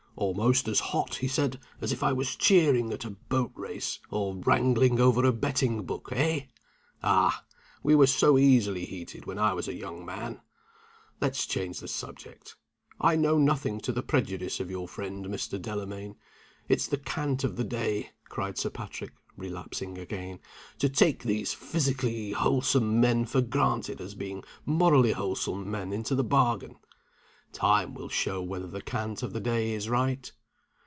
"Almost 0.17 0.67
as 0.67 0.79
hot," 0.79 1.15
he 1.15 1.27
said, 1.27 1.59
"as 1.79 1.91
if 1.91 2.03
I 2.03 2.13
was 2.13 2.35
cheering 2.35 2.93
at 2.93 3.05
a 3.05 3.09
boat 3.11 3.53
race, 3.55 3.97
or 4.11 4.35
wrangling 4.37 4.99
over 4.99 5.25
a 5.25 5.31
betting 5.33 5.83
book 5.83 6.09
eh? 6.11 6.41
Ah, 7.01 7.43
we 7.81 7.95
were 7.95 8.05
so 8.05 8.37
easily 8.37 8.85
heated 8.85 9.25
when 9.25 9.39
I 9.39 9.53
was 9.53 9.67
a 9.67 9.73
young 9.73 10.05
man! 10.05 10.41
Let's 11.21 11.47
change 11.47 11.79
the 11.79 11.87
subject. 11.87 12.55
I 12.99 13.15
know 13.15 13.39
nothing 13.39 13.79
to 13.79 13.91
the 13.91 14.03
prejudice 14.03 14.59
of 14.59 14.69
your 14.69 14.87
friend, 14.87 15.25
Mr. 15.25 15.59
Delamayn. 15.59 16.17
It's 16.69 16.85
the 16.87 16.97
cant 16.99 17.43
of 17.43 17.55
the 17.55 17.63
day," 17.63 18.11
cried 18.29 18.59
Sir 18.59 18.69
Patrick, 18.69 19.13
relapsing 19.37 19.97
again, 19.97 20.39
"to 20.77 20.87
take 20.87 21.23
these 21.23 21.53
physically 21.55 22.33
wholesome 22.33 22.99
men 23.01 23.25
for 23.25 23.41
granted 23.41 23.99
as 23.99 24.13
being 24.13 24.43
morally 24.67 25.13
wholesome 25.13 25.71
men 25.71 25.91
into 25.91 26.13
the 26.13 26.23
bargain. 26.23 26.75
Time 27.53 27.93
will 27.93 28.07
show 28.07 28.41
whether 28.41 28.65
the 28.67 28.81
cant 28.81 29.21
of 29.21 29.33
the 29.33 29.41
day 29.41 29.73
is 29.73 29.89
right. 29.89 30.31